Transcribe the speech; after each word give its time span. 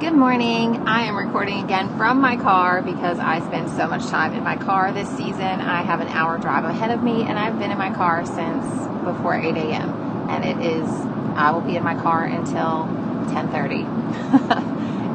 Good 0.00 0.14
morning. 0.14 0.88
I 0.88 1.02
am 1.02 1.14
recording 1.14 1.62
again 1.62 1.94
from 1.98 2.22
my 2.22 2.38
car 2.38 2.80
because 2.80 3.18
I 3.18 3.40
spend 3.40 3.68
so 3.68 3.86
much 3.86 4.06
time 4.06 4.32
in 4.32 4.42
my 4.42 4.56
car 4.56 4.92
this 4.92 5.06
season. 5.10 5.42
I 5.42 5.82
have 5.82 6.00
an 6.00 6.08
hour 6.08 6.38
drive 6.38 6.64
ahead 6.64 6.90
of 6.90 7.02
me 7.02 7.24
and 7.24 7.38
I've 7.38 7.58
been 7.58 7.70
in 7.70 7.76
my 7.76 7.92
car 7.92 8.24
since 8.24 8.64
before 9.04 9.34
8 9.34 9.54
a.m. 9.58 9.90
And 10.30 10.42
it 10.42 10.64
is, 10.64 10.88
I 11.36 11.50
will 11.50 11.60
be 11.60 11.76
in 11.76 11.84
my 11.84 11.94
car 11.96 12.24
until 12.24 12.86
1030. 13.28 13.84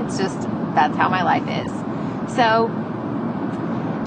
it's 0.05 0.19
just, 0.19 0.39
that's 0.75 0.95
how 0.95 1.09
my 1.09 1.23
life 1.23 1.65
is. 1.65 1.71
So 2.35 2.67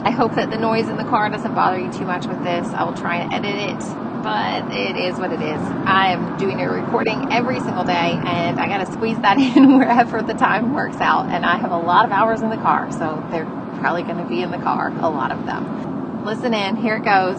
I 0.04 0.10
hope 0.10 0.36
that 0.36 0.50
the 0.50 0.58
noise 0.58 0.88
in 0.88 0.96
the 0.96 1.02
car 1.02 1.28
doesn't 1.28 1.56
bother 1.56 1.80
you 1.80 1.92
too 1.92 2.04
much 2.04 2.26
with 2.26 2.44
this. 2.44 2.68
I 2.68 2.84
will 2.84 2.94
try 2.94 3.16
and 3.16 3.34
edit 3.34 3.56
it 3.56 4.07
but 4.22 4.72
it 4.72 4.96
is 4.96 5.18
what 5.18 5.32
it 5.32 5.40
is. 5.40 5.60
I 5.86 6.08
am 6.08 6.36
doing 6.38 6.60
a 6.60 6.70
recording 6.70 7.32
every 7.32 7.60
single 7.60 7.84
day 7.84 8.18
and 8.24 8.58
I 8.58 8.66
got 8.66 8.84
to 8.84 8.92
squeeze 8.92 9.18
that 9.20 9.38
in 9.56 9.78
wherever 9.78 10.22
the 10.22 10.34
time 10.34 10.74
works 10.74 10.96
out. 10.96 11.26
And 11.26 11.46
I 11.46 11.56
have 11.56 11.70
a 11.70 11.78
lot 11.78 12.04
of 12.04 12.10
hours 12.10 12.42
in 12.42 12.50
the 12.50 12.56
car, 12.56 12.90
so 12.90 13.24
they're 13.30 13.46
probably 13.80 14.02
going 14.02 14.18
to 14.18 14.28
be 14.28 14.42
in 14.42 14.50
the 14.50 14.58
car, 14.58 14.88
a 14.98 15.08
lot 15.08 15.30
of 15.30 15.46
them. 15.46 16.24
Listen 16.24 16.52
in, 16.52 16.76
here 16.76 16.96
it 16.96 17.04
goes. 17.04 17.38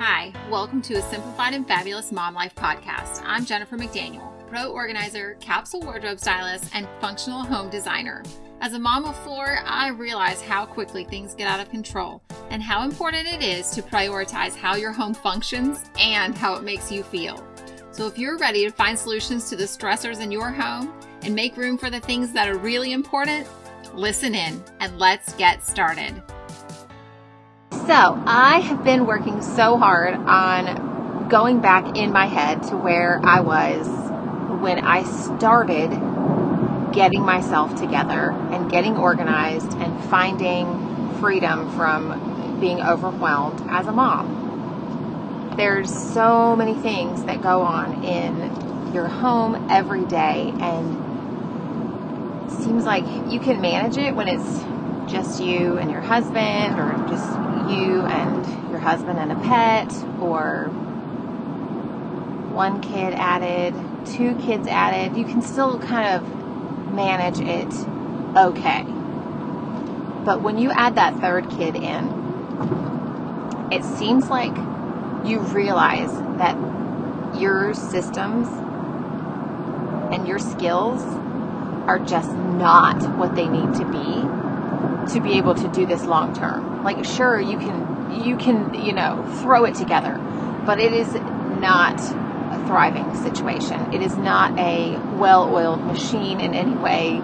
Hi, 0.00 0.32
welcome 0.50 0.80
to 0.82 0.94
a 0.94 1.02
Simplified 1.02 1.54
and 1.54 1.68
Fabulous 1.68 2.12
Mom 2.12 2.34
Life 2.34 2.54
podcast. 2.54 3.22
I'm 3.24 3.44
Jennifer 3.44 3.76
McDaniel, 3.76 4.33
pro 4.48 4.70
organizer, 4.70 5.36
capsule 5.40 5.80
wardrobe 5.80 6.20
stylist, 6.20 6.70
and 6.74 6.88
functional 7.00 7.42
home 7.42 7.70
designer. 7.70 8.22
As 8.60 8.72
a 8.72 8.78
mom 8.78 9.04
of 9.04 9.16
four, 9.24 9.58
I 9.64 9.88
realize 9.88 10.40
how 10.40 10.64
quickly 10.64 11.04
things 11.04 11.34
get 11.34 11.48
out 11.48 11.60
of 11.60 11.70
control 11.70 12.22
and 12.50 12.62
how 12.62 12.84
important 12.84 13.26
it 13.26 13.42
is 13.42 13.70
to 13.70 13.82
prioritize 13.82 14.56
how 14.56 14.76
your 14.76 14.92
home 14.92 15.12
functions 15.12 15.84
and 15.98 16.34
how 16.36 16.54
it 16.54 16.62
makes 16.62 16.90
you 16.90 17.02
feel. 17.02 17.44
So, 17.90 18.06
if 18.06 18.18
you're 18.18 18.38
ready 18.38 18.64
to 18.64 18.70
find 18.70 18.98
solutions 18.98 19.48
to 19.50 19.56
the 19.56 19.64
stressors 19.64 20.20
in 20.20 20.32
your 20.32 20.50
home 20.50 20.92
and 21.22 21.34
make 21.34 21.56
room 21.56 21.76
for 21.76 21.90
the 21.90 22.00
things 22.00 22.32
that 22.32 22.48
are 22.48 22.56
really 22.58 22.92
important, 22.92 23.46
listen 23.92 24.34
in 24.34 24.62
and 24.80 24.98
let's 24.98 25.32
get 25.34 25.64
started. 25.64 26.22
So, 27.70 28.22
I 28.26 28.60
have 28.64 28.82
been 28.82 29.06
working 29.06 29.42
so 29.42 29.76
hard 29.76 30.14
on 30.14 31.28
going 31.28 31.60
back 31.60 31.96
in 31.96 32.12
my 32.12 32.26
head 32.26 32.62
to 32.64 32.76
where 32.76 33.20
I 33.24 33.40
was 33.40 34.03
when 34.64 34.78
I 34.78 35.04
started 35.04 35.90
getting 36.94 37.20
myself 37.20 37.78
together 37.78 38.30
and 38.50 38.70
getting 38.70 38.96
organized 38.96 39.70
and 39.74 40.02
finding 40.04 41.18
freedom 41.20 41.68
from 41.76 42.58
being 42.60 42.80
overwhelmed 42.80 43.60
as 43.68 43.86
a 43.86 43.92
mom. 43.92 45.52
There's 45.58 45.92
so 46.14 46.56
many 46.56 46.74
things 46.76 47.24
that 47.24 47.42
go 47.42 47.60
on 47.60 48.02
in 48.04 48.94
your 48.94 49.06
home 49.06 49.66
every 49.68 50.06
day 50.06 50.54
and 50.58 50.96
it 52.50 52.62
seems 52.64 52.86
like 52.86 53.04
you 53.30 53.40
can 53.40 53.60
manage 53.60 53.98
it 53.98 54.16
when 54.16 54.28
it's 54.28 54.64
just 55.12 55.42
you 55.42 55.76
and 55.76 55.90
your 55.90 56.00
husband 56.00 56.78
or 56.78 56.96
just 57.06 57.38
you 57.68 58.06
and 58.06 58.70
your 58.70 58.78
husband 58.78 59.18
and 59.18 59.30
a 59.30 59.36
pet 59.44 59.92
or 60.22 60.70
one 62.54 62.80
kid 62.80 63.12
added, 63.12 63.74
two 64.04 64.34
kids 64.36 64.68
added. 64.68 65.16
You 65.16 65.24
can 65.24 65.42
still 65.42 65.78
kind 65.78 66.06
of 66.06 66.94
manage 66.94 67.40
it 67.40 67.72
okay. 68.36 68.84
But 70.24 70.42
when 70.42 70.58
you 70.58 70.70
add 70.72 70.94
that 70.96 71.18
third 71.20 71.48
kid 71.50 71.76
in, 71.76 72.10
it 73.70 73.84
seems 73.84 74.30
like 74.30 74.56
you 75.24 75.40
realize 75.40 76.10
that 76.38 76.56
your 77.34 77.74
systems 77.74 78.48
and 80.12 80.26
your 80.26 80.38
skills 80.38 81.02
are 81.88 81.98
just 81.98 82.36
not 82.36 83.02
what 83.16 83.34
they 83.34 83.48
need 83.48 83.74
to 83.74 83.84
be 83.84 84.26
to 85.12 85.20
be 85.20 85.34
able 85.34 85.54
to 85.54 85.68
do 85.68 85.86
this 85.86 86.06
long 86.06 86.32
term. 86.34 86.82
Like 86.82 87.04
sure 87.04 87.40
you 87.40 87.58
can 87.58 88.10
you 88.10 88.36
can, 88.36 88.72
you 88.74 88.92
know, 88.92 89.24
throw 89.42 89.64
it 89.64 89.74
together, 89.74 90.18
but 90.64 90.80
it 90.80 90.92
is 90.92 91.16
not 91.42 92.00
thriving 92.66 93.14
situation. 93.16 93.92
It 93.92 94.02
is 94.02 94.16
not 94.16 94.58
a 94.58 94.96
well 95.18 95.48
oiled 95.54 95.84
machine 95.86 96.40
in 96.40 96.54
any 96.54 96.74
way. 96.74 97.20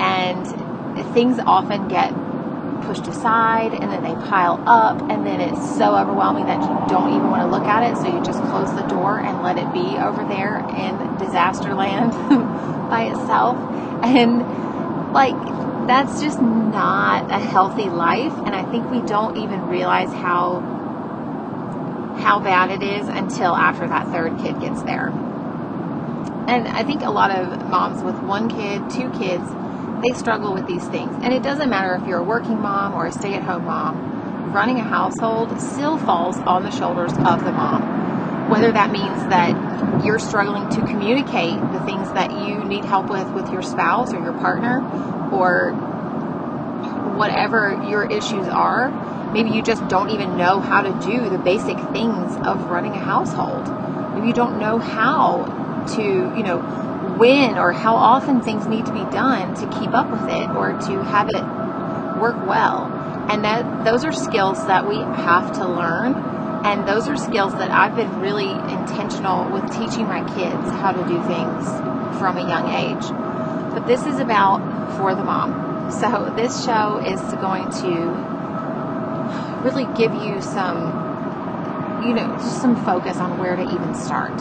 And 0.00 0.46
things 1.14 1.38
often 1.40 1.88
get 1.88 2.12
pushed 2.88 3.06
aside 3.08 3.74
and 3.74 3.92
then 3.92 4.02
they 4.02 4.14
pile 4.26 4.62
up 4.66 4.98
and 5.10 5.26
then 5.26 5.40
it's 5.40 5.76
so 5.76 5.94
overwhelming 5.94 6.46
that 6.46 6.60
you 6.62 6.88
don't 6.88 7.10
even 7.10 7.28
want 7.28 7.42
to 7.42 7.48
look 7.48 7.66
at 7.66 7.82
it. 7.84 7.96
So 8.00 8.06
you 8.08 8.24
just 8.24 8.40
close 8.48 8.72
the 8.74 8.86
door 8.88 9.20
and 9.20 9.42
let 9.42 9.58
it 9.58 9.70
be 9.74 9.98
over 9.98 10.24
there 10.24 10.58
in 10.72 11.18
disaster 11.18 11.74
land 11.74 12.12
by 12.90 13.12
itself. 13.12 13.56
And 14.02 14.40
like, 15.12 15.36
that's 15.86 16.20
just 16.20 16.40
not 16.40 17.30
a 17.30 17.38
healthy 17.38 17.88
life. 17.88 18.32
And 18.46 18.54
I 18.54 18.64
think 18.70 18.90
we 18.90 19.00
don't 19.02 19.36
even 19.36 19.60
realize 19.68 20.12
how 20.12 20.77
how 22.28 22.38
bad 22.38 22.70
it 22.70 22.82
is 22.82 23.08
until 23.08 23.56
after 23.56 23.88
that 23.88 24.06
third 24.08 24.36
kid 24.36 24.60
gets 24.60 24.82
there. 24.82 25.08
And 26.46 26.68
I 26.68 26.84
think 26.84 27.00
a 27.00 27.10
lot 27.10 27.30
of 27.30 27.66
moms 27.70 28.02
with 28.02 28.16
one 28.20 28.50
kid, 28.50 28.82
two 28.90 29.10
kids, 29.12 29.48
they 30.02 30.12
struggle 30.12 30.52
with 30.52 30.66
these 30.66 30.86
things. 30.88 31.16
And 31.22 31.32
it 31.32 31.42
doesn't 31.42 31.70
matter 31.70 31.94
if 31.94 32.06
you're 32.06 32.18
a 32.18 32.22
working 32.22 32.60
mom 32.60 32.92
or 32.92 33.06
a 33.06 33.12
stay 33.12 33.32
at 33.32 33.42
home 33.42 33.64
mom, 33.64 34.52
running 34.52 34.76
a 34.76 34.84
household 34.84 35.58
still 35.58 35.96
falls 35.96 36.36
on 36.40 36.64
the 36.64 36.70
shoulders 36.70 37.12
of 37.12 37.46
the 37.46 37.52
mom. 37.52 38.50
Whether 38.50 38.72
that 38.72 38.92
means 38.92 39.26
that 39.28 40.04
you're 40.04 40.18
struggling 40.18 40.68
to 40.68 40.82
communicate 40.82 41.58
the 41.72 41.80
things 41.86 42.12
that 42.12 42.30
you 42.30 42.62
need 42.62 42.84
help 42.84 43.08
with 43.08 43.32
with 43.32 43.50
your 43.50 43.62
spouse 43.62 44.12
or 44.12 44.20
your 44.20 44.34
partner 44.34 44.80
or 45.32 45.72
whatever 47.16 47.82
your 47.88 48.04
issues 48.04 48.48
are, 48.48 48.92
Maybe 49.32 49.50
you 49.50 49.62
just 49.62 49.86
don't 49.88 50.10
even 50.10 50.36
know 50.36 50.60
how 50.60 50.82
to 50.82 50.92
do 51.04 51.28
the 51.28 51.38
basic 51.38 51.78
things 51.92 52.36
of 52.44 52.64
running 52.70 52.92
a 52.92 52.98
household. 52.98 53.68
Maybe 54.14 54.28
you 54.28 54.32
don't 54.32 54.58
know 54.58 54.78
how 54.78 55.44
to, 55.96 56.02
you 56.02 56.42
know, 56.42 56.58
when 57.18 57.58
or 57.58 57.72
how 57.72 57.94
often 57.94 58.40
things 58.40 58.66
need 58.66 58.86
to 58.86 58.92
be 58.92 59.04
done 59.12 59.54
to 59.54 59.66
keep 59.78 59.92
up 59.92 60.10
with 60.10 60.28
it 60.28 60.48
or 60.50 60.72
to 60.72 61.02
have 61.04 61.28
it 61.28 61.44
work 62.20 62.36
well. 62.46 62.86
And 63.28 63.44
that 63.44 63.84
those 63.84 64.04
are 64.04 64.12
skills 64.12 64.64
that 64.66 64.88
we 64.88 64.96
have 64.96 65.52
to 65.58 65.66
learn. 65.66 66.14
And 66.64 66.86
those 66.88 67.06
are 67.08 67.16
skills 67.16 67.52
that 67.54 67.70
I've 67.70 67.94
been 67.94 68.20
really 68.20 68.50
intentional 68.50 69.44
with 69.52 69.70
teaching 69.72 70.06
my 70.06 70.20
kids 70.34 70.70
how 70.80 70.92
to 70.92 71.06
do 71.06 71.22
things 71.28 71.68
from 72.18 72.36
a 72.36 72.48
young 72.48 72.68
age. 72.72 73.04
But 73.74 73.86
this 73.86 74.06
is 74.06 74.18
about 74.18 74.58
for 74.96 75.14
the 75.14 75.22
mom. 75.22 75.92
So 75.92 76.32
this 76.34 76.64
show 76.64 76.98
is 76.98 77.20
going 77.40 77.70
to 77.82 78.37
really 79.62 79.86
give 79.96 80.14
you 80.14 80.40
some, 80.40 82.02
you 82.04 82.14
know, 82.14 82.26
just 82.38 82.60
some 82.60 82.76
focus 82.84 83.18
on 83.18 83.38
where 83.38 83.56
to 83.56 83.62
even 83.62 83.94
start. 83.94 84.38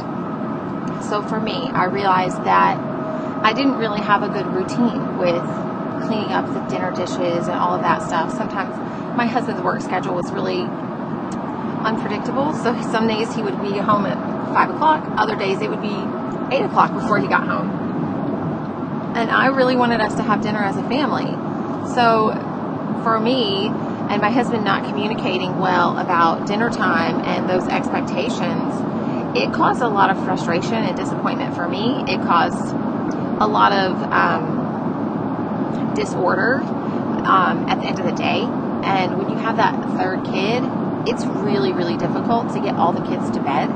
So 1.04 1.22
for 1.24 1.40
me, 1.40 1.70
I 1.74 1.86
realized 1.86 2.44
that 2.44 2.78
I 3.44 3.54
didn't 3.54 3.78
really 3.78 4.02
have 4.02 4.24
a 4.24 4.30
good 4.30 4.46
routine 4.48 5.18
with 5.18 5.44
cleaning 6.06 6.32
up 6.32 6.46
the 6.54 6.60
dinner 6.70 6.92
dishes 6.92 7.48
and 7.48 7.56
all 7.56 7.74
of 7.74 7.82
that 7.82 8.02
stuff. 8.02 8.32
Sometimes 8.32 8.76
my 9.16 9.26
husband's 9.26 9.62
work 9.62 9.82
schedule 9.82 10.16
was 10.16 10.32
really 10.32 10.62
unpredictable. 11.84 12.54
So 12.54 12.80
some 12.92 13.08
days 13.08 13.34
he 13.34 13.42
would 13.42 13.60
be 13.62 13.78
home 13.78 14.06
at 14.06 14.18
five 14.54 14.70
o'clock, 14.70 15.04
other 15.18 15.36
days 15.36 15.62
it 15.62 15.70
would 15.70 15.82
be 15.82 15.96
eight 16.56 16.64
o'clock 16.64 16.94
before 16.94 17.20
he 17.20 17.28
got 17.28 17.48
home. 17.48 17.70
And 19.16 19.32
I 19.32 19.48
really 19.48 19.76
wanted 19.76 20.00
us 20.02 20.16
to 20.16 20.24
have 20.24 20.42
dinner 20.42 20.64
as 20.64 20.78
a 20.78 20.84
family. 20.84 21.26
So 21.96 22.34
for 23.04 23.20
me, 23.20 23.72
and 24.10 24.22
my 24.22 24.30
husband 24.32 24.64
not 24.64 24.86
communicating 24.86 25.60
well 25.60 25.98
about 25.98 26.48
dinner 26.48 26.70
time 26.70 27.24
and 27.26 27.50
those 27.50 27.68
expectations, 27.68 28.74
it 29.36 29.54
caused 29.54 29.82
a 29.82 29.88
lot 29.88 30.10
of 30.10 30.24
frustration 30.24 30.76
and 30.76 30.96
disappointment 30.96 31.56
for 31.56 31.68
me. 31.68 32.04
It 32.08 32.22
caused 32.22 32.74
a 33.40 33.48
lot 33.48 33.72
of 33.72 34.02
um, 34.12 35.94
disorder 35.94 36.62
um, 37.26 37.68
at 37.70 37.80
the 37.80 37.86
end 37.86 38.00
of 38.00 38.06
the 38.06 38.14
day. 38.14 38.42
And 38.84 39.18
when 39.18 39.30
you 39.30 39.36
have 39.38 39.58
that 39.58 39.76
third 39.98 40.24
kid, 40.26 40.64
it's 41.08 41.26
really, 41.26 41.74
really 41.74 41.98
difficult 41.98 42.54
to 42.54 42.60
get 42.60 42.76
all 42.76 42.94
the 42.94 43.06
kids 43.08 43.30
to 43.32 43.42
bed. 43.42 43.70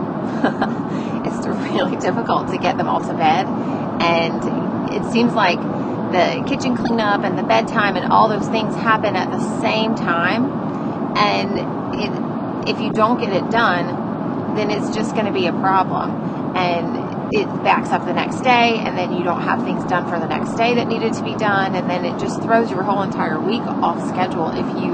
it's 1.26 1.46
really 1.48 1.96
difficult 2.08 2.50
to 2.50 2.58
get 2.58 2.78
them 2.78 2.88
all 2.88 3.02
to 3.02 3.14
bed. 3.14 3.46
And 4.02 4.94
it 4.94 5.04
seems 5.12 5.34
like 5.34 5.60
the 6.12 6.44
kitchen 6.48 6.76
cleanup 6.76 7.24
and 7.24 7.38
the 7.38 7.44
bedtime 7.44 7.96
and 7.96 8.12
all 8.12 8.28
those 8.30 8.48
things 8.50 8.76
happen 8.76 9.16
at 9.16 9.32
the 9.32 9.40
same 9.62 9.96
time. 9.96 10.46
And 11.18 11.58
it, 12.00 12.70
if 12.70 12.82
you 12.82 12.92
don't 12.92 13.20
get 13.20 13.34
it 13.34 13.50
done, 13.50 14.56
then 14.56 14.70
it's 14.72 14.96
just 14.96 15.14
going 15.14 15.26
to 15.26 15.32
be 15.32 15.48
a 15.48 15.54
problem. 15.54 16.56
And 16.56 17.34
it 17.34 17.48
backs 17.64 17.90
up 17.90 18.06
the 18.06 18.14
next 18.14 18.42
day, 18.42 18.78
and 18.80 18.98
then 18.98 19.14
you 19.14 19.24
don't 19.24 19.42
have 19.42 19.64
things 19.64 19.84
done 19.86 20.08
for 20.10 20.20
the 20.20 20.28
next 20.28 20.56
day 20.56 20.76
that 20.76 20.88
needed 20.88 21.14
to 21.14 21.24
be 21.24 21.34
done, 21.36 21.76
and 21.76 21.90
then 21.90 22.04
it 22.04 22.20
just 22.20 22.42
throws 22.42 22.70
your 22.70 22.84
whole 22.84 23.02
entire 23.02 23.40
week 23.40 23.62
off 23.62 24.06
schedule 24.10 24.50
if 24.50 24.68
you 24.84 24.92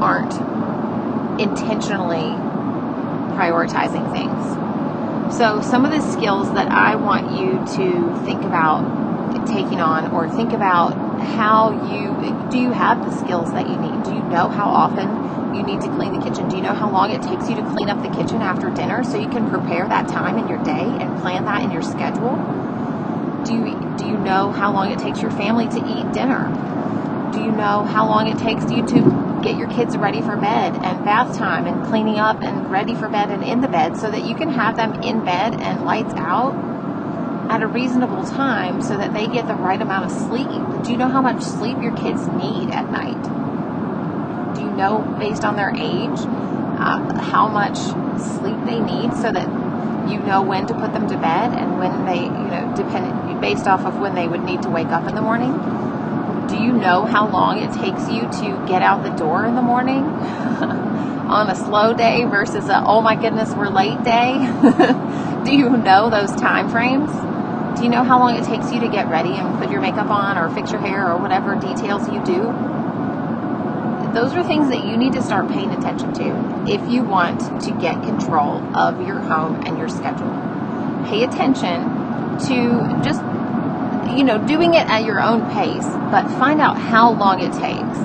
aren't 0.00 0.32
intentionally 1.40 2.30
prioritizing 3.34 4.06
things. 4.12 5.36
So, 5.36 5.60
some 5.60 5.84
of 5.84 5.90
the 5.90 6.00
skills 6.12 6.52
that 6.54 6.70
I 6.70 6.94
want 6.96 7.32
you 7.32 7.58
to 7.76 8.24
think 8.24 8.44
about 8.44 9.09
taking 9.46 9.80
on 9.80 10.12
or 10.12 10.28
think 10.28 10.52
about 10.52 10.92
how 11.20 11.70
you 11.70 12.48
do 12.50 12.58
you 12.58 12.72
have 12.72 13.04
the 13.04 13.12
skills 13.18 13.52
that 13.52 13.68
you 13.68 13.76
need? 13.76 14.02
Do 14.04 14.14
you 14.14 14.22
know 14.24 14.48
how 14.48 14.68
often 14.68 15.08
you 15.54 15.62
need 15.62 15.80
to 15.80 15.88
clean 15.88 16.12
the 16.12 16.24
kitchen? 16.24 16.48
Do 16.48 16.56
you 16.56 16.62
know 16.62 16.74
how 16.74 16.90
long 16.90 17.10
it 17.10 17.22
takes 17.22 17.48
you 17.48 17.56
to 17.56 17.62
clean 17.62 17.88
up 17.88 18.02
the 18.02 18.10
kitchen 18.10 18.42
after 18.42 18.70
dinner 18.70 19.02
so 19.04 19.18
you 19.18 19.28
can 19.28 19.48
prepare 19.48 19.86
that 19.88 20.08
time 20.08 20.38
in 20.38 20.48
your 20.48 20.62
day 20.64 20.96
and 20.98 21.16
plan 21.20 21.44
that 21.44 21.62
in 21.62 21.70
your 21.70 21.82
schedule? 21.82 22.36
Do 23.44 23.54
you 23.54 23.96
do 23.96 24.06
you 24.06 24.18
know 24.18 24.50
how 24.50 24.72
long 24.72 24.90
it 24.90 24.98
takes 24.98 25.20
your 25.22 25.30
family 25.30 25.68
to 25.68 25.80
eat 25.80 26.12
dinner? 26.12 26.50
Do 27.32 27.40
you 27.40 27.52
know 27.52 27.84
how 27.84 28.06
long 28.06 28.26
it 28.26 28.38
takes 28.38 28.70
you 28.70 28.82
to 28.82 29.40
get 29.42 29.56
your 29.56 29.68
kids 29.68 29.96
ready 29.96 30.20
for 30.20 30.36
bed 30.36 30.78
and 30.82 31.04
bath 31.04 31.36
time 31.38 31.66
and 31.66 31.82
cleaning 31.86 32.18
up 32.18 32.42
and 32.42 32.70
ready 32.70 32.94
for 32.94 33.08
bed 33.08 33.30
and 33.30 33.42
in 33.44 33.60
the 33.60 33.68
bed 33.68 33.96
so 33.96 34.10
that 34.10 34.24
you 34.24 34.34
can 34.34 34.50
have 34.50 34.76
them 34.76 34.94
in 35.02 35.20
bed 35.20 35.54
and 35.60 35.84
lights 35.84 36.12
out 36.16 36.69
at 37.60 37.64
a 37.64 37.68
reasonable 37.68 38.24
time 38.24 38.80
so 38.80 38.96
that 38.96 39.12
they 39.12 39.26
get 39.26 39.46
the 39.46 39.54
right 39.54 39.82
amount 39.82 40.10
of 40.10 40.10
sleep. 40.10 40.48
Do 40.82 40.90
you 40.90 40.96
know 40.96 41.08
how 41.08 41.20
much 41.20 41.42
sleep 41.42 41.76
your 41.82 41.94
kids 41.94 42.26
need 42.28 42.70
at 42.70 42.90
night? 42.90 43.22
Do 44.56 44.62
you 44.62 44.70
know, 44.70 45.00
based 45.18 45.44
on 45.44 45.56
their 45.56 45.68
age, 45.76 46.18
uh, 46.80 47.20
how 47.20 47.48
much 47.48 47.76
sleep 47.76 48.56
they 48.64 48.80
need 48.80 49.12
so 49.12 49.30
that 49.30 49.44
you 50.08 50.18
know 50.20 50.40
when 50.40 50.66
to 50.68 50.74
put 50.74 50.94
them 50.94 51.06
to 51.08 51.18
bed 51.18 51.52
and 51.52 51.78
when 51.78 52.06
they, 52.06 52.22
you 52.22 52.48
know, 52.48 52.72
dependent 52.74 53.40
based 53.42 53.66
off 53.66 53.84
of 53.84 53.98
when 54.00 54.14
they 54.14 54.26
would 54.26 54.42
need 54.42 54.62
to 54.62 54.70
wake 54.70 54.88
up 54.88 55.06
in 55.06 55.14
the 55.14 55.20
morning? 55.20 55.52
Do 56.48 56.56
you 56.56 56.72
know 56.72 57.04
how 57.04 57.28
long 57.28 57.58
it 57.58 57.72
takes 57.74 58.08
you 58.08 58.22
to 58.22 58.64
get 58.66 58.80
out 58.80 59.02
the 59.02 59.10
door 59.10 59.44
in 59.44 59.54
the 59.54 59.62
morning 59.62 60.02
on 60.04 61.50
a 61.50 61.54
slow 61.54 61.92
day 61.92 62.24
versus 62.24 62.70
a 62.70 62.82
oh 62.86 63.02
my 63.02 63.16
goodness 63.16 63.52
we're 63.54 63.68
late 63.68 64.02
day? 64.02 64.38
do 65.44 65.54
you 65.54 65.68
know 65.68 66.08
those 66.08 66.34
time 66.40 66.70
frames? 66.70 67.10
Do 67.76 67.84
you 67.84 67.88
know 67.88 68.02
how 68.02 68.18
long 68.18 68.36
it 68.36 68.44
takes 68.44 68.72
you 68.72 68.80
to 68.80 68.88
get 68.88 69.08
ready 69.08 69.30
and 69.30 69.58
put 69.58 69.70
your 69.70 69.80
makeup 69.80 70.10
on 70.10 70.36
or 70.36 70.50
fix 70.50 70.72
your 70.72 70.80
hair 70.80 71.10
or 71.10 71.18
whatever 71.18 71.54
details 71.54 72.08
you 72.08 72.22
do? 72.24 72.42
Those 74.12 74.34
are 74.34 74.42
things 74.42 74.68
that 74.70 74.84
you 74.84 74.96
need 74.96 75.12
to 75.12 75.22
start 75.22 75.48
paying 75.48 75.70
attention 75.70 76.12
to 76.14 76.64
if 76.66 76.90
you 76.90 77.04
want 77.04 77.62
to 77.62 77.70
get 77.80 78.02
control 78.02 78.58
of 78.76 79.06
your 79.06 79.20
home 79.20 79.62
and 79.64 79.78
your 79.78 79.88
schedule. 79.88 80.28
Pay 81.06 81.22
attention 81.22 81.84
to 82.48 83.02
just, 83.04 83.22
you 84.16 84.24
know, 84.24 84.44
doing 84.46 84.74
it 84.74 84.86
at 84.88 85.04
your 85.04 85.20
own 85.20 85.48
pace, 85.52 85.86
but 86.10 86.28
find 86.38 86.60
out 86.60 86.76
how 86.76 87.12
long 87.12 87.40
it 87.40 87.52
takes. 87.52 87.98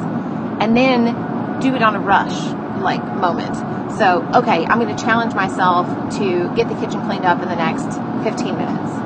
And 0.61 0.77
then 0.77 1.59
do 1.59 1.75
it 1.75 1.81
on 1.81 1.95
a 1.95 1.99
rush 1.99 2.37
like 2.81 3.03
moment. 3.03 3.55
So, 3.97 4.21
okay, 4.35 4.63
I'm 4.65 4.79
going 4.79 4.95
to 4.95 5.03
challenge 5.03 5.33
myself 5.33 5.87
to 6.19 6.53
get 6.55 6.69
the 6.69 6.75
kitchen 6.75 7.01
cleaned 7.05 7.25
up 7.25 7.41
in 7.41 7.49
the 7.49 7.55
next 7.55 7.85
15 8.23 8.57
minutes 8.57 9.04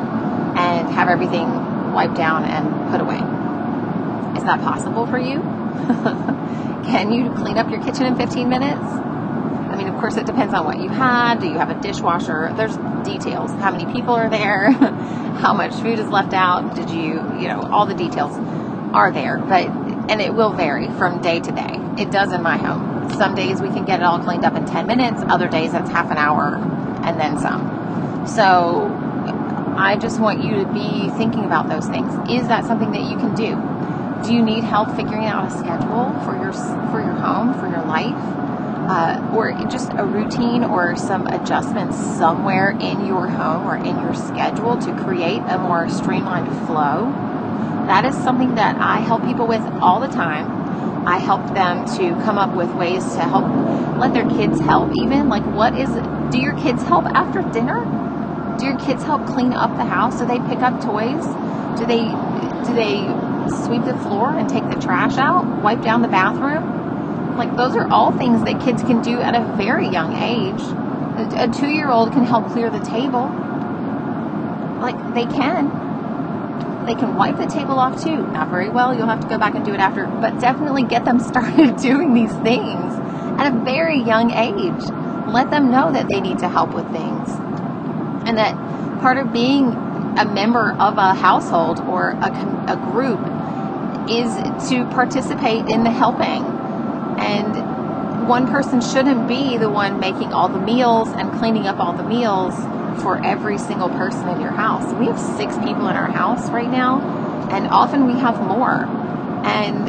and 0.59 0.89
have 0.89 1.07
everything 1.07 1.47
wiped 1.93 2.15
down 2.15 2.43
and 2.43 2.91
put 2.91 3.01
away. 3.01 3.17
Is 4.37 4.43
that 4.43 4.59
possible 4.61 5.07
for 5.07 5.17
you? 5.17 5.39
Can 6.85 7.11
you 7.11 7.31
clean 7.35 7.57
up 7.57 7.69
your 7.69 7.81
kitchen 7.83 8.05
in 8.05 8.15
15 8.15 8.49
minutes? 8.49 8.81
I 8.81 9.75
mean, 9.75 9.87
of 9.87 9.99
course, 9.99 10.17
it 10.17 10.25
depends 10.25 10.53
on 10.53 10.65
what 10.65 10.79
you 10.79 10.89
had. 10.89 11.39
Do 11.39 11.47
you 11.47 11.57
have 11.57 11.69
a 11.69 11.79
dishwasher? 11.81 12.53
There's 12.57 12.75
details. 13.05 13.51
How 13.51 13.71
many 13.71 13.91
people 13.91 14.13
are 14.13 14.29
there? 14.29 14.71
How 15.39 15.53
much 15.53 15.73
food 15.75 15.99
is 15.99 16.07
left 16.07 16.33
out? 16.33 16.75
Did 16.75 16.89
you, 16.89 17.13
you 17.39 17.47
know, 17.47 17.61
all 17.71 17.85
the 17.85 17.93
details 17.93 18.35
are 18.93 19.11
there. 19.11 19.37
But, 19.37 19.67
and 20.09 20.21
it 20.21 20.33
will 20.33 20.53
vary 20.53 20.87
from 20.93 21.21
day 21.21 21.39
to 21.39 21.51
day. 21.51 21.79
It 21.97 22.11
does 22.11 22.31
in 22.31 22.41
my 22.41 22.57
home. 22.57 23.09
Some 23.11 23.35
days 23.35 23.61
we 23.61 23.69
can 23.69 23.85
get 23.85 23.99
it 23.99 24.03
all 24.03 24.19
cleaned 24.19 24.45
up 24.45 24.55
in 24.55 24.65
10 24.65 24.87
minutes. 24.87 25.21
Other 25.27 25.47
days 25.47 25.73
it's 25.73 25.89
half 25.89 26.11
an 26.11 26.17
hour 26.17 26.55
and 27.03 27.19
then 27.19 27.39
some. 27.39 28.27
So 28.27 29.08
I 29.81 29.95
just 29.95 30.19
want 30.19 30.43
you 30.43 30.57
to 30.57 30.65
be 30.73 31.07
thinking 31.11 31.45
about 31.45 31.69
those 31.69 31.87
things. 31.87 32.13
Is 32.29 32.49
that 32.49 32.65
something 32.65 32.91
that 32.91 33.03
you 33.03 33.15
can 33.15 33.33
do? 33.33 33.55
Do 34.27 34.35
you 34.35 34.41
need 34.41 34.65
help 34.65 34.93
figuring 34.93 35.23
out 35.23 35.47
a 35.47 35.57
schedule 35.57 36.11
for 36.25 36.35
your 36.35 36.51
for 36.91 36.99
your 36.99 37.13
home, 37.13 37.53
for 37.53 37.69
your 37.69 37.85
life, 37.85 38.13
uh, 38.91 39.33
or 39.33 39.53
just 39.69 39.93
a 39.93 40.03
routine 40.03 40.65
or 40.65 40.97
some 40.97 41.27
adjustments 41.27 41.95
somewhere 41.95 42.71
in 42.71 43.05
your 43.05 43.29
home 43.29 43.65
or 43.65 43.77
in 43.77 43.97
your 44.01 44.13
schedule 44.13 44.77
to 44.79 44.91
create 45.05 45.41
a 45.47 45.57
more 45.57 45.87
streamlined 45.87 46.49
flow? 46.67 47.07
That 47.87 48.03
is 48.03 48.15
something 48.15 48.55
that 48.55 48.75
I 48.75 48.99
help 48.99 49.23
people 49.23 49.47
with 49.47 49.63
all 49.79 50.01
the 50.01 50.09
time. 50.09 51.07
I 51.07 51.19
help 51.19 51.53
them 51.53 51.85
to 51.95 52.21
come 52.25 52.37
up 52.37 52.53
with 52.53 52.69
ways 52.75 53.05
to 53.15 53.21
help 53.21 53.47
let 53.97 54.13
their 54.13 54.27
kids 54.27 54.59
help 54.59 54.91
even 54.97 55.29
like 55.29 55.43
what 55.55 55.73
is 55.73 55.89
do 56.31 56.37
your 56.37 56.53
kids 56.55 56.83
help 56.83 57.05
after 57.05 57.41
dinner 57.53 58.08
do 58.59 58.65
your 58.65 58.77
kids 58.77 59.03
help 59.03 59.25
clean 59.25 59.53
up 59.53 59.75
the 59.77 59.85
house? 59.85 60.19
Do 60.19 60.25
they 60.25 60.39
pick 60.39 60.59
up 60.59 60.83
toys? 60.83 61.23
Do 61.79 61.85
they 61.85 62.03
do 62.67 62.75
they 62.75 63.07
sweep 63.63 63.85
the 63.85 63.97
floor 64.03 64.35
and 64.35 64.49
take 64.49 64.67
the 64.69 64.79
trash 64.79 65.17
out? 65.17 65.45
Wipe 65.63 65.81
down 65.81 66.01
the 66.01 66.09
bathroom? 66.09 67.37
Like 67.37 67.55
those 67.55 67.75
are 67.75 67.89
all 67.89 68.11
things 68.17 68.43
that 68.43 68.61
kids 68.61 68.81
can 68.81 69.01
do 69.01 69.21
at 69.21 69.33
a 69.33 69.55
very 69.55 69.87
young 69.87 70.15
age. 70.17 70.61
A, 70.61 71.45
a 71.45 71.47
two-year-old 71.47 72.11
can 72.11 72.25
help 72.25 72.47
clear 72.51 72.69
the 72.69 72.79
table. 72.79 73.27
Like 74.81 74.97
they 75.13 75.25
can 75.25 75.87
they 76.85 76.95
can 76.95 77.15
wipe 77.15 77.37
the 77.37 77.47
table 77.47 77.79
off 77.79 78.03
too. 78.03 78.17
Not 78.17 78.49
very 78.49 78.69
well, 78.69 78.93
you'll 78.93 79.07
have 79.07 79.21
to 79.21 79.27
go 79.27 79.37
back 79.37 79.55
and 79.55 79.63
do 79.63 79.73
it 79.73 79.79
after, 79.79 80.05
but 80.05 80.39
definitely 80.39 80.83
get 80.83 81.05
them 81.05 81.19
started 81.31 81.77
doing 81.77 82.13
these 82.13 82.33
things 82.43 82.93
at 83.39 83.53
a 83.53 83.63
very 83.63 84.01
young 84.01 84.31
age. 84.31 84.83
Let 85.31 85.49
them 85.49 85.71
know 85.71 85.91
that 85.93 86.09
they 86.09 86.19
need 86.19 86.39
to 86.39 86.49
help 86.49 86.73
with 86.73 86.91
things 86.91 87.48
and 88.29 88.37
that 88.37 88.53
part 89.01 89.17
of 89.17 89.33
being 89.33 89.73
a 90.19 90.25
member 90.25 90.73
of 90.73 90.99
a 90.99 91.15
household 91.15 91.79
or 91.79 92.11
a, 92.11 92.29
a 92.67 92.75
group 92.91 93.19
is 94.07 94.35
to 94.69 94.85
participate 94.93 95.67
in 95.67 95.83
the 95.83 95.89
helping. 95.89 96.45
And 97.17 98.27
one 98.27 98.45
person 98.45 98.81
shouldn't 98.81 99.27
be 99.27 99.57
the 99.57 99.69
one 99.69 99.99
making 99.99 100.31
all 100.31 100.47
the 100.47 100.59
meals 100.59 101.09
and 101.13 101.33
cleaning 101.39 101.65
up 101.65 101.79
all 101.79 101.93
the 101.93 102.03
meals 102.03 102.53
for 103.01 103.19
every 103.25 103.57
single 103.57 103.89
person 103.89 104.29
in 104.29 104.39
your 104.39 104.51
house. 104.51 104.93
We 104.93 105.07
have 105.07 105.19
six 105.19 105.57
people 105.57 105.87
in 105.87 105.95
our 105.95 106.09
house 106.09 106.51
right 106.51 106.69
now, 106.69 107.01
and 107.51 107.65
often 107.67 108.05
we 108.05 108.19
have 108.19 108.39
more. 108.39 108.85
And 109.43 109.87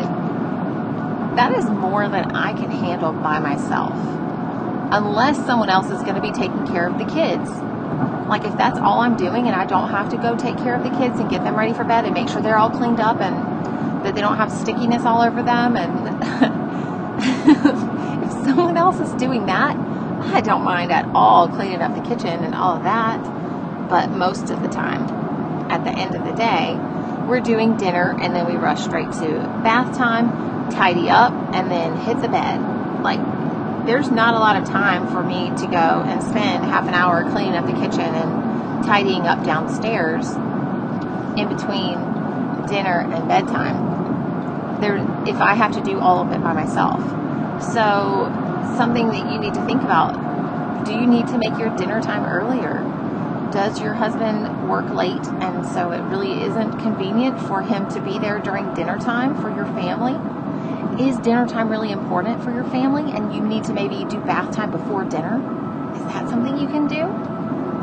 that 1.36 1.52
is 1.58 1.66
more 1.66 2.08
than 2.08 2.30
I 2.34 2.54
can 2.54 2.70
handle 2.70 3.12
by 3.12 3.38
myself. 3.38 3.92
Unless 4.92 5.44
someone 5.44 5.68
else 5.68 5.90
is 5.90 6.00
going 6.02 6.14
to 6.14 6.22
be 6.22 6.32
taking 6.32 6.66
care 6.68 6.88
of 6.88 6.96
the 6.96 7.04
kids 7.04 7.50
like 8.28 8.44
if 8.44 8.56
that's 8.56 8.78
all 8.78 9.00
I'm 9.00 9.16
doing 9.16 9.46
and 9.46 9.56
I 9.56 9.66
don't 9.66 9.90
have 9.90 10.08
to 10.10 10.16
go 10.16 10.36
take 10.36 10.56
care 10.58 10.74
of 10.74 10.82
the 10.82 10.90
kids 10.90 11.18
and 11.18 11.28
get 11.28 11.42
them 11.42 11.56
ready 11.56 11.72
for 11.72 11.84
bed 11.84 12.04
and 12.04 12.14
make 12.14 12.28
sure 12.28 12.40
they're 12.40 12.58
all 12.58 12.70
cleaned 12.70 13.00
up 13.00 13.20
and 13.20 14.04
that 14.04 14.14
they 14.14 14.20
don't 14.20 14.36
have 14.36 14.50
stickiness 14.50 15.04
all 15.04 15.20
over 15.20 15.42
them 15.42 15.76
and 15.76 16.06
if 18.24 18.32
someone 18.44 18.76
else 18.76 19.00
is 19.00 19.12
doing 19.14 19.46
that, 19.46 19.76
I 19.76 20.40
don't 20.40 20.62
mind 20.62 20.92
at 20.92 21.06
all 21.14 21.48
cleaning 21.48 21.82
up 21.82 21.94
the 21.94 22.08
kitchen 22.08 22.44
and 22.44 22.54
all 22.54 22.76
of 22.76 22.84
that. 22.84 23.18
But 23.88 24.10
most 24.10 24.50
of 24.50 24.62
the 24.62 24.68
time, 24.68 25.08
at 25.70 25.84
the 25.84 25.90
end 25.90 26.14
of 26.14 26.24
the 26.24 26.32
day, 26.32 26.76
we're 27.26 27.40
doing 27.40 27.76
dinner 27.76 28.16
and 28.20 28.34
then 28.34 28.46
we 28.46 28.54
rush 28.54 28.82
straight 28.82 29.10
to 29.12 29.38
bath 29.62 29.96
time, 29.96 30.70
tidy 30.72 31.08
up, 31.10 31.32
and 31.54 31.70
then 31.70 31.96
hit 31.96 32.20
the 32.20 32.28
bed. 32.28 32.60
Like 33.02 33.39
there's 33.90 34.08
not 34.08 34.34
a 34.34 34.38
lot 34.38 34.54
of 34.54 34.64
time 34.68 35.10
for 35.10 35.24
me 35.24 35.50
to 35.58 35.66
go 35.66 36.04
and 36.06 36.22
spend 36.22 36.64
half 36.64 36.86
an 36.86 36.94
hour 36.94 37.28
cleaning 37.32 37.56
up 37.56 37.66
the 37.66 37.72
kitchen 37.72 38.06
and 38.06 38.86
tidying 38.86 39.26
up 39.26 39.44
downstairs 39.44 40.30
in 41.36 41.48
between 41.48 41.98
dinner 42.68 43.00
and 43.10 43.26
bedtime. 43.26 44.78
There, 44.80 44.94
if 45.26 45.40
I 45.40 45.54
have 45.54 45.72
to 45.72 45.82
do 45.82 45.98
all 45.98 46.22
of 46.22 46.30
it 46.30 46.40
by 46.40 46.52
myself. 46.52 47.02
So, 47.74 48.30
something 48.76 49.08
that 49.08 49.28
you 49.28 49.40
need 49.40 49.54
to 49.54 49.66
think 49.66 49.82
about 49.82 50.14
do 50.86 50.92
you 50.92 51.06
need 51.06 51.26
to 51.26 51.36
make 51.36 51.58
your 51.58 51.76
dinner 51.76 52.00
time 52.00 52.24
earlier? 52.24 52.78
Does 53.52 53.80
your 53.80 53.94
husband 53.94 54.70
work 54.70 54.88
late 54.90 55.26
and 55.42 55.66
so 55.66 55.90
it 55.90 56.00
really 56.04 56.44
isn't 56.44 56.78
convenient 56.78 57.40
for 57.40 57.60
him 57.60 57.88
to 57.88 58.00
be 58.00 58.20
there 58.20 58.38
during 58.38 58.72
dinner 58.74 58.98
time 58.98 59.34
for 59.42 59.50
your 59.50 59.66
family? 59.66 60.39
Is 61.08 61.18
dinner 61.18 61.46
time 61.46 61.70
really 61.70 61.90
important 61.90 62.42
for 62.42 62.52
your 62.52 62.64
family 62.64 63.10
and 63.12 63.32
you 63.32 63.40
need 63.40 63.64
to 63.64 63.72
maybe 63.72 64.04
do 64.04 64.20
bath 64.20 64.50
time 64.50 64.70
before 64.70 65.04
dinner? 65.04 65.40
Is 65.96 66.04
that 66.06 66.28
something 66.28 66.56
you 66.58 66.68
can 66.68 66.86
do? 66.86 67.14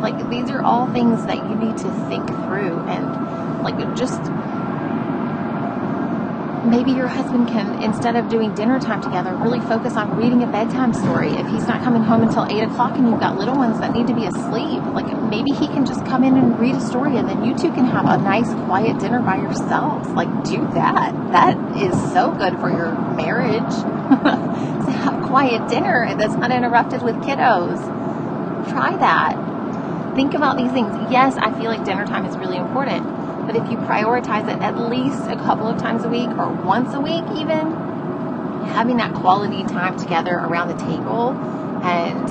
Like, 0.01 0.29
these 0.29 0.49
are 0.51 0.61
all 0.61 0.87
things 0.87 1.25
that 1.25 1.39
you 1.49 1.55
need 1.55 1.77
to 1.77 1.89
think 1.89 2.31
through 2.43 2.83
and, 2.87 3.17
like, 3.63 3.77
just 3.95 4.29
maybe 6.69 6.91
your 6.91 7.07
husband 7.07 7.47
can, 7.47 7.81
instead 7.81 8.15
of 8.15 8.29
doing 8.29 8.53
dinner 8.53 8.79
time 8.79 9.01
together, 9.01 9.35
really 9.35 9.59
focus 9.61 9.95
on 9.95 10.15
reading 10.17 10.43
a 10.43 10.47
bedtime 10.47 10.93
story. 10.93 11.29
If 11.29 11.47
he's 11.47 11.67
not 11.67 11.81
coming 11.83 12.03
home 12.03 12.23
until 12.23 12.45
8 12.45 12.63
o'clock 12.63 12.97
and 12.97 13.07
you've 13.07 13.19
got 13.19 13.37
little 13.37 13.55
ones 13.55 13.79
that 13.79 13.93
need 13.93 14.07
to 14.07 14.13
be 14.13 14.25
asleep, 14.25 14.81
like 14.93 15.07
maybe 15.23 15.51
he 15.51 15.67
can 15.67 15.85
just 15.85 16.05
come 16.05 16.23
in 16.23 16.37
and 16.37 16.59
read 16.59 16.75
a 16.75 16.81
story 16.81 17.17
and 17.17 17.27
then 17.27 17.43
you 17.43 17.55
two 17.55 17.71
can 17.71 17.85
have 17.85 18.05
a 18.05 18.17
nice 18.23 18.49
quiet 18.65 18.99
dinner 18.99 19.21
by 19.21 19.37
yourselves. 19.37 20.09
Like, 20.09 20.29
do 20.45 20.59
that. 20.73 21.13
That 21.31 21.57
is 21.77 21.95
so 22.13 22.31
good 22.33 22.59
for 22.59 22.69
your 22.69 22.93
marriage. 23.15 23.73
to 24.87 24.91
have 24.91 25.21
quiet 25.23 25.67
dinner 25.69 26.15
that's 26.17 26.35
uninterrupted 26.35 27.01
with 27.03 27.15
kiddos. 27.17 27.79
Try 28.71 28.97
that. 28.97 29.35
think 30.15 30.33
about 30.33 30.57
these 30.57 30.71
things. 30.71 30.95
Yes, 31.11 31.37
I 31.37 31.51
feel 31.59 31.69
like 31.71 31.85
dinner 31.85 32.05
time 32.05 32.25
is 32.25 32.37
really 32.37 32.57
important, 32.57 33.03
but 33.47 33.55
if 33.55 33.71
you 33.71 33.77
prioritize 33.77 34.43
it 34.53 34.61
at 34.61 34.77
least 34.77 35.23
a 35.29 35.37
couple 35.37 35.67
of 35.67 35.79
times 35.79 36.03
a 36.03 36.09
week 36.09 36.29
or 36.37 36.51
once 36.67 36.93
a 36.93 36.99
week, 36.99 37.23
even 37.33 37.71
having 38.75 38.97
that 38.97 39.13
quality 39.15 39.63
time 39.63 39.97
together 39.97 40.33
around 40.35 40.67
the 40.67 40.75
table 40.75 41.31
and 41.81 42.27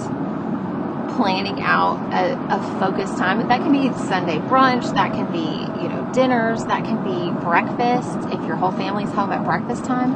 planning 1.16 1.58
out 1.62 1.96
a, 2.12 2.36
a 2.54 2.78
focused 2.78 3.16
time. 3.16 3.48
That 3.48 3.62
can 3.62 3.72
be 3.72 3.90
Sunday 3.96 4.36
brunch, 4.36 4.92
that 4.94 5.14
can 5.14 5.32
be, 5.32 5.64
you 5.80 5.88
know, 5.88 6.08
dinners, 6.12 6.62
that 6.66 6.84
can 6.84 7.02
be 7.02 7.32
breakfast 7.42 8.28
if 8.30 8.44
your 8.44 8.56
whole 8.56 8.72
family's 8.72 9.10
home 9.10 9.32
at 9.32 9.42
breakfast 9.42 9.86
time. 9.86 10.12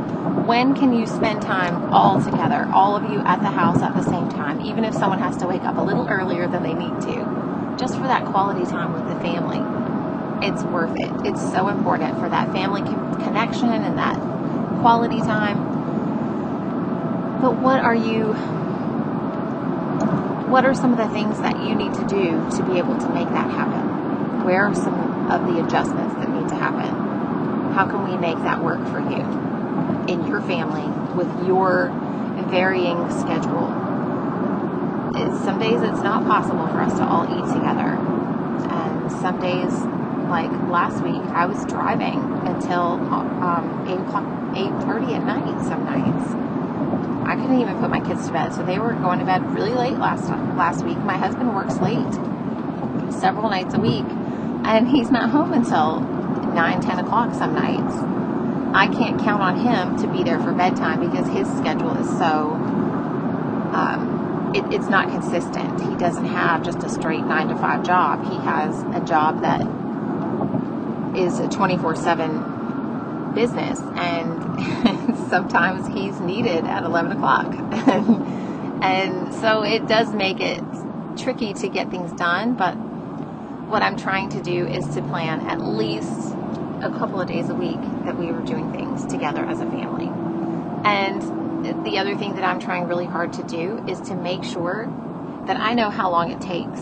When 0.47 0.75
can 0.75 0.93
you 0.93 1.07
spend 1.07 1.41
time 1.41 1.91
all 1.91 2.21
together, 2.21 2.69
all 2.71 2.95
of 2.95 3.11
you 3.11 3.21
at 3.21 3.41
the 3.41 3.49
house 3.49 3.81
at 3.83 3.95
the 3.95 4.03
same 4.03 4.29
time, 4.29 4.61
even 4.61 4.85
if 4.85 4.93
someone 4.93 5.19
has 5.21 5.39
to 5.39 5.47
wake 5.47 5.63
up 5.63 5.79
a 5.79 5.83
little 5.83 6.07
earlier 6.09 6.47
than 6.47 6.63
they 6.63 6.75
need 6.75 7.01
to, 7.09 7.77
just 7.79 7.97
for 7.97 8.03
that 8.03 8.27
quality 8.27 8.67
time 8.67 8.93
with 8.93 9.09
the 9.09 9.19
family? 9.23 9.80
It's 10.43 10.63
worth 10.65 10.97
it. 10.99 11.11
It's 11.27 11.41
so 11.53 11.69
important 11.69 12.19
for 12.19 12.29
that 12.29 12.53
family 12.53 12.83
connection 12.83 13.69
and 13.69 13.99
that 13.99 14.17
quality 14.81 15.21
time. 15.21 15.59
But 17.41 17.57
what 17.57 17.81
are 17.81 17.95
you 17.95 18.33
what 20.51 20.65
are 20.65 20.75
some 20.75 20.93
of 20.93 20.99
the 20.99 21.09
things 21.09 21.41
that 21.41 21.63
you 21.63 21.75
need 21.75 21.95
to 21.95 22.05
do 22.07 22.33
to 22.57 22.63
be 22.65 22.79
able 22.79 22.99
to 22.99 23.09
make 23.11 23.29
that 23.29 23.51
happen? 23.51 24.45
Where 24.45 24.65
are 24.65 24.75
some 24.75 25.31
of 25.31 25.47
the 25.47 25.65
adjustments 25.65 26.15
that 26.15 26.29
need 26.29 26.49
to 26.49 26.57
happen? 26.57 26.91
How 27.73 27.87
can 27.87 28.03
we 28.03 28.17
make 28.17 28.39
that 28.39 28.61
work 28.63 28.81
for 28.89 28.99
you 28.99 29.23
in 30.09 30.27
your 30.27 30.41
family 30.41 30.89
with 31.15 31.47
your 31.47 31.91
varying 32.51 33.09
schedule? 33.11 33.71
some 35.45 35.59
days 35.59 35.81
it's 35.83 36.03
not 36.03 36.25
possible 36.27 36.67
for 36.69 36.81
us 36.81 36.93
to 36.99 37.05
all 37.05 37.25
eat 37.25 37.47
together. 37.53 37.97
And 38.71 39.11
some 39.13 39.41
days, 39.41 39.73
like 40.31 40.51
last 40.71 41.03
week, 41.03 41.23
I 41.35 41.47
was 41.47 41.67
driving 41.67 42.19
until 42.47 42.97
um, 43.13 43.85
8 43.87 43.95
o'clock, 44.07 44.25
8.30 44.55 45.17
at 45.17 45.25
night 45.27 45.67
some 45.67 45.85
nights 45.85 46.51
I 47.31 47.37
couldn't 47.37 47.61
even 47.61 47.79
put 47.79 47.91
my 47.91 48.01
kids 48.01 48.27
to 48.27 48.33
bed, 48.33 48.53
so 48.53 48.65
they 48.65 48.81
were 48.81 48.93
going 48.95 49.21
to 49.21 49.25
bed 49.25 49.55
really 49.55 49.71
late 49.71 49.97
last 49.99 50.29
last 50.59 50.85
week. 50.85 50.99
My 50.99 51.17
husband 51.17 51.55
works 51.55 51.77
late, 51.79 52.13
several 53.13 53.49
nights 53.49 53.73
a 53.75 53.79
week, 53.79 54.05
and 54.65 54.89
he's 54.89 55.13
not 55.13 55.31
home 55.31 55.53
until 55.53 56.01
nine, 56.55 56.81
ten 56.81 56.99
o'clock 56.99 57.33
some 57.35 57.55
nights. 57.55 57.95
I 58.75 58.89
can't 58.89 59.21
count 59.21 59.43
on 59.43 59.57
him 59.61 59.97
to 59.99 60.09
be 60.09 60.25
there 60.25 60.41
for 60.41 60.53
bedtime 60.53 60.99
because 61.09 61.29
his 61.29 61.47
schedule 61.57 61.97
is 61.99 62.09
so. 62.19 62.51
Um, 63.71 64.53
it, 64.53 64.65
it's 64.75 64.89
not 64.89 65.09
consistent. 65.11 65.81
He 65.89 65.97
doesn't 65.97 66.25
have 66.25 66.65
just 66.65 66.83
a 66.83 66.89
straight 66.89 67.23
nine 67.23 67.47
to 67.47 67.55
five 67.55 67.85
job. 67.85 68.25
He 68.25 68.37
has 68.39 68.83
a 68.93 69.07
job 69.07 69.43
that 69.43 69.61
is 71.23 71.39
a 71.39 71.49
twenty 71.49 71.77
four 71.79 71.95
seven 71.97 72.61
business, 73.35 73.81
and 73.97 74.41
sometimes 75.31 75.87
he's 75.89 76.21
needed 76.21 76.65
at 76.67 76.85
11 76.85 77.13
o'clock. 77.13 77.47
and 78.83 79.33
so 79.35 79.63
it 79.63 79.87
does 79.87 80.13
make 80.13 80.41
it 80.41 80.61
tricky 81.17 81.55
to 81.55 81.69
get 81.69 81.91
things 81.91 82.13
done, 82.13 82.55
but 82.55 82.75
what 83.71 83.83
I'm 83.83 83.97
trying 83.97 84.29
to 84.31 84.43
do 84.43 84.67
is 84.67 84.87
to 84.95 85.03
plan 85.03 85.41
at 85.47 85.61
least 85.61 86.35
a 86.83 86.91
couple 86.91 87.21
of 87.21 87.29
days 87.29 87.49
a 87.51 87.55
week 87.55 87.81
that 88.05 88.19
we 88.19 88.27
were 88.33 88.43
doing 88.43 88.73
things 88.73 89.07
together 89.07 89.45
as 89.45 89.61
a 89.61 89.67
family. 89.67 90.11
And 90.85 91.85
the 91.85 91.99
other 91.99 92.17
thing 92.17 92.35
that 92.35 92.45
I'm 92.45 92.59
trying 92.59 92.89
really 92.89 93.07
hard 93.07 93.33
to 93.35 93.43
do 93.45 93.85
is 93.87 94.01
to 94.09 94.15
make 94.15 94.43
sure 94.45 94.89
that 95.47 95.57
I 95.59 95.75
know 95.75 95.91
how 95.91 96.11
long 96.11 96.31
it 96.31 96.41
takes 96.41 96.81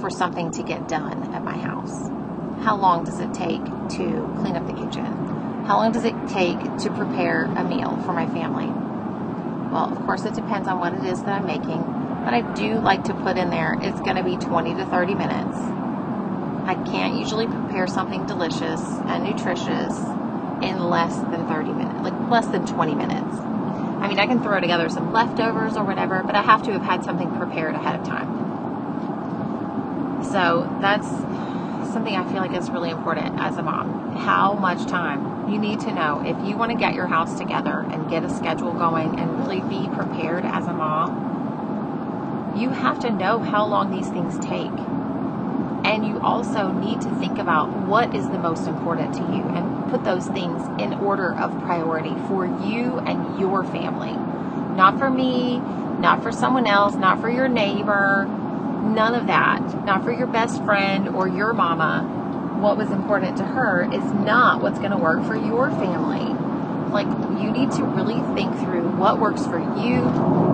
for 0.00 0.10
something 0.10 0.50
to 0.52 0.62
get 0.62 0.88
done 0.88 1.22
at 1.32 1.44
my 1.44 1.56
house. 1.56 2.21
How 2.62 2.76
long 2.76 3.02
does 3.02 3.18
it 3.18 3.34
take 3.34 3.64
to 3.64 4.36
clean 4.38 4.54
up 4.54 4.64
the 4.68 4.72
kitchen? 4.72 5.64
How 5.66 5.78
long 5.78 5.90
does 5.90 6.04
it 6.04 6.14
take 6.28 6.60
to 6.78 6.90
prepare 6.90 7.46
a 7.46 7.64
meal 7.64 8.00
for 8.06 8.12
my 8.12 8.26
family? 8.28 8.66
Well, 9.72 9.90
of 9.90 10.06
course, 10.06 10.24
it 10.24 10.34
depends 10.34 10.68
on 10.68 10.78
what 10.78 10.92
it 10.92 11.02
is 11.04 11.20
that 11.22 11.42
I'm 11.42 11.44
making, 11.44 11.82
but 12.24 12.34
I 12.34 12.42
do 12.54 12.78
like 12.78 13.02
to 13.04 13.14
put 13.14 13.36
in 13.36 13.50
there 13.50 13.74
it's 13.82 13.98
going 14.02 14.14
to 14.14 14.22
be 14.22 14.36
20 14.36 14.74
to 14.74 14.84
30 14.84 15.14
minutes. 15.16 15.58
I 16.70 16.78
can't 16.86 17.18
usually 17.18 17.48
prepare 17.48 17.88
something 17.88 18.26
delicious 18.26 18.80
and 19.10 19.24
nutritious 19.24 19.98
in 20.62 20.78
less 20.78 21.16
than 21.16 21.44
30 21.48 21.72
minutes, 21.72 22.00
like 22.02 22.30
less 22.30 22.46
than 22.46 22.64
20 22.64 22.94
minutes. 22.94 23.38
I 24.02 24.06
mean, 24.06 24.20
I 24.20 24.26
can 24.26 24.40
throw 24.40 24.60
together 24.60 24.88
some 24.88 25.12
leftovers 25.12 25.76
or 25.76 25.82
whatever, 25.82 26.22
but 26.22 26.36
I 26.36 26.42
have 26.42 26.62
to 26.62 26.72
have 26.72 26.82
had 26.82 27.02
something 27.02 27.28
prepared 27.36 27.74
ahead 27.74 27.98
of 27.98 28.06
time. 28.06 28.30
So 30.30 30.68
that's 30.80 31.08
something 31.92 32.16
I 32.16 32.24
feel 32.24 32.38
like 32.38 32.54
is 32.54 32.70
really 32.70 32.90
important 32.90 33.38
as 33.38 33.56
a 33.58 33.62
mom. 33.62 34.16
How 34.16 34.54
much 34.54 34.86
time 34.86 35.50
you 35.50 35.58
need 35.58 35.80
to 35.80 35.92
know 35.92 36.22
if 36.24 36.36
you 36.48 36.56
want 36.56 36.72
to 36.72 36.78
get 36.78 36.94
your 36.94 37.06
house 37.06 37.38
together 37.38 37.86
and 37.90 38.08
get 38.08 38.24
a 38.24 38.30
schedule 38.30 38.72
going 38.72 39.18
and 39.18 39.38
really 39.38 39.60
be 39.60 39.88
prepared 39.94 40.44
as 40.44 40.66
a 40.66 40.72
mom. 40.72 42.54
You 42.56 42.70
have 42.70 43.00
to 43.00 43.10
know 43.10 43.38
how 43.38 43.66
long 43.66 43.90
these 43.90 44.08
things 44.08 44.38
take. 44.38 44.72
And 45.84 46.06
you 46.06 46.20
also 46.20 46.70
need 46.70 47.00
to 47.02 47.10
think 47.16 47.38
about 47.38 47.68
what 47.86 48.14
is 48.14 48.28
the 48.28 48.38
most 48.38 48.66
important 48.66 49.14
to 49.14 49.20
you 49.20 49.42
and 49.48 49.90
put 49.90 50.04
those 50.04 50.26
things 50.28 50.62
in 50.80 50.94
order 50.94 51.34
of 51.34 51.50
priority 51.62 52.14
for 52.28 52.46
you 52.46 52.98
and 53.00 53.38
your 53.38 53.64
family. 53.64 54.12
Not 54.76 54.98
for 54.98 55.10
me, 55.10 55.58
not 55.98 56.22
for 56.22 56.32
someone 56.32 56.66
else, 56.66 56.94
not 56.94 57.20
for 57.20 57.30
your 57.30 57.48
neighbor, 57.48 58.28
None 58.82 59.14
of 59.14 59.26
that. 59.28 59.60
Not 59.86 60.04
for 60.04 60.12
your 60.12 60.26
best 60.26 60.62
friend 60.64 61.08
or 61.08 61.28
your 61.28 61.52
mama. 61.52 62.02
What 62.60 62.76
was 62.76 62.90
important 62.90 63.36
to 63.38 63.44
her 63.44 63.84
is 63.92 64.02
not 64.12 64.60
what's 64.60 64.78
going 64.78 64.90
to 64.90 64.98
work 64.98 65.24
for 65.24 65.36
your 65.36 65.70
family. 65.70 66.34
Like, 66.90 67.06
you 67.40 67.50
need 67.50 67.70
to 67.72 67.84
really 67.84 68.20
think 68.34 68.54
through 68.60 68.90
what 68.98 69.18
works 69.18 69.46
for 69.46 69.58
you, 69.58 70.02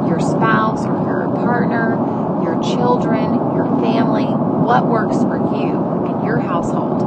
your 0.08 0.20
spouse, 0.20 0.84
or 0.86 0.94
your 1.04 1.26
partner, 1.42 1.96
your 2.44 2.62
children, 2.62 3.34
your 3.56 3.66
family. 3.80 4.26
What 4.26 4.86
works 4.86 5.16
for 5.16 5.36
you 5.36 5.74
and 6.06 6.24
your 6.24 6.38
household? 6.38 7.02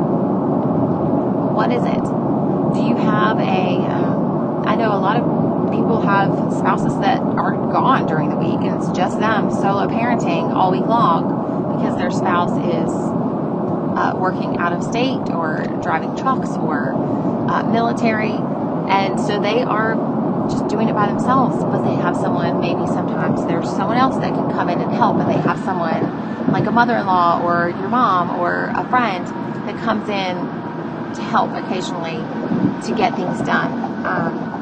What 1.56 1.72
is 1.72 1.86
it? 1.86 2.04
Do 2.74 2.82
you 2.82 2.96
have 2.96 3.38
a? 3.40 3.42
Uh, 3.42 4.01
Know 4.82 4.98
a 4.98 4.98
lot 4.98 5.18
of 5.18 5.70
people 5.70 6.02
have 6.02 6.34
spouses 6.58 6.98
that 7.02 7.22
are 7.22 7.54
gone 7.54 8.08
during 8.08 8.30
the 8.30 8.36
week 8.36 8.58
and 8.66 8.82
it's 8.82 8.90
just 8.98 9.20
them 9.20 9.52
solo 9.52 9.86
parenting 9.86 10.52
all 10.56 10.72
week 10.72 10.82
long 10.90 11.78
because 11.78 11.96
their 11.98 12.10
spouse 12.10 12.58
is 12.58 12.90
uh, 12.90 14.18
working 14.18 14.58
out 14.58 14.74
of 14.74 14.82
state 14.82 15.22
or 15.38 15.62
driving 15.84 16.18
trucks 16.18 16.50
or 16.58 16.98
uh, 16.98 17.62
military. 17.70 18.34
And 18.90 19.22
so 19.22 19.38
they 19.40 19.62
are 19.62 19.94
just 20.50 20.68
doing 20.68 20.90
it 20.90 20.96
by 20.96 21.14
themselves, 21.14 21.64
but 21.64 21.84
they 21.84 21.94
have 22.02 22.16
someone, 22.16 22.60
maybe 22.60 22.88
sometimes 22.88 23.46
there's 23.46 23.70
someone 23.70 23.98
else 23.98 24.18
that 24.18 24.34
can 24.34 24.50
come 24.50 24.68
in 24.68 24.82
and 24.82 24.92
help, 24.92 25.18
and 25.18 25.30
they 25.30 25.40
have 25.46 25.60
someone 25.60 26.02
like 26.52 26.66
a 26.66 26.72
mother 26.72 26.98
in 26.98 27.06
law 27.06 27.40
or 27.46 27.70
your 27.70 27.90
mom 27.90 28.32
or 28.40 28.74
a 28.74 28.90
friend 28.90 29.28
that 29.70 29.78
comes 29.78 30.10
in 30.10 30.34
to 31.14 31.22
help 31.22 31.54
occasionally 31.54 32.18
to 32.82 32.96
get 32.98 33.14
things 33.14 33.46
done. 33.46 33.70
Um, 34.02 34.61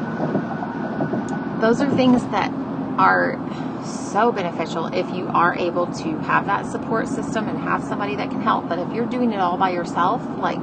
those 1.60 1.80
are 1.80 1.90
things 1.94 2.24
that 2.28 2.50
are 2.98 3.38
so 3.84 4.32
beneficial 4.32 4.86
if 4.86 5.10
you 5.10 5.28
are 5.28 5.54
able 5.54 5.86
to 5.86 6.18
have 6.20 6.46
that 6.46 6.66
support 6.66 7.08
system 7.08 7.48
and 7.48 7.58
have 7.58 7.84
somebody 7.84 8.16
that 8.16 8.30
can 8.30 8.40
help. 8.40 8.68
But 8.68 8.78
if 8.78 8.90
you're 8.92 9.06
doing 9.06 9.32
it 9.32 9.38
all 9.38 9.56
by 9.56 9.70
yourself, 9.70 10.22
like 10.38 10.60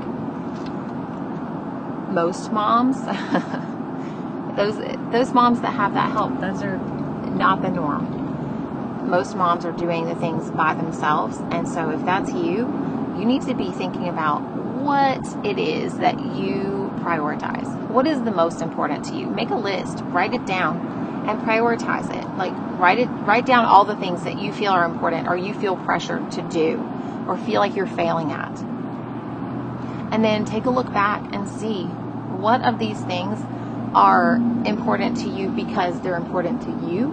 most 2.10 2.51
moms, 2.51 2.98
those 4.56 4.77
those 5.12 5.34
moms 5.34 5.62
that 5.62 5.74
have 5.74 5.94
that 5.94 6.12
help, 6.12 6.39
those 6.39 6.63
are 6.63 6.77
not 6.77 7.62
the 7.62 7.70
norm. 7.70 9.08
Most 9.08 9.36
moms 9.36 9.66
are 9.66 9.72
doing 9.72 10.06
the 10.06 10.16
things 10.16 10.51
by 10.51 10.74
themselves, 10.74 11.38
and 11.51 11.68
so 11.68 11.89
if 11.92 12.04
that's 12.06 12.32
you, 12.34 12.66
you 13.18 13.25
need 13.25 13.44
to 13.44 13.54
be 13.54 13.72
thinking 13.72 14.10
about 14.10 14.39
what 14.42 15.22
it 15.46 15.58
is 15.58 15.98
that 15.98 16.20
you 16.20 16.87
prioritize. 17.08 17.90
What 17.90 18.06
is 18.06 18.22
the 18.24 18.32
most 18.32 18.62
important 18.62 19.06
to 19.06 19.16
you? 19.16 19.28
Make 19.28 19.50
a 19.50 19.56
list, 19.56 20.04
write 20.08 20.34
it 20.34 20.46
down, 20.46 21.26
and 21.28 21.40
prioritize 21.42 22.14
it. 22.14 22.38
Like 22.38 22.54
write 22.78 23.00
it 23.00 23.08
write 23.08 23.46
down 23.46 23.64
all 23.66 23.86
the 23.86 23.96
things 23.96 24.24
that 24.24 24.38
you 24.38 24.52
feel 24.52 24.74
are 24.74 24.86
important 24.86 25.28
or 25.28 25.38
you 25.38 25.54
feel 25.54 25.78
pressured 25.78 26.32
to 26.34 26.42
do 26.42 26.78
or 27.28 27.38
feel 27.38 27.62
like 27.62 27.76
you're 27.76 27.88
failing 27.88 28.32
at. 28.32 28.60
And 30.12 30.24
then 30.24 30.44
take 30.44 30.66
a 30.66 30.70
look 30.70 30.92
back 30.92 31.34
and 31.34 31.48
see 31.48 31.86
what 31.86 32.62
of 32.62 32.78
these 32.78 33.00
things 33.06 33.40
are 33.96 34.36
important 34.66 35.18
to 35.20 35.30
you 35.30 35.50
because 35.50 36.00
they're 36.02 36.18
important 36.18 36.62
to 36.64 36.92
you 36.92 37.12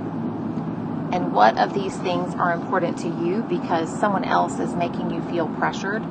and 1.12 1.32
what 1.32 1.56
of 1.56 1.72
these 1.72 1.96
things 1.98 2.34
are 2.34 2.52
important 2.52 2.98
to 2.98 3.08
you 3.08 3.42
because 3.48 3.88
someone 4.00 4.24
else 4.24 4.58
is 4.58 4.74
making 4.74 5.10
you 5.10 5.22
feel 5.30 5.48
pressured 5.48 6.02